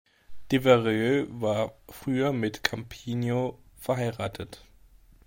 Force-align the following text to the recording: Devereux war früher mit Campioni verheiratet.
Devereux 0.51 1.27
war 1.29 1.75
früher 1.87 2.33
mit 2.33 2.63
Campioni 2.63 3.51
verheiratet. 3.77 4.65